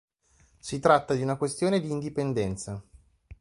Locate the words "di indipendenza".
1.79-2.83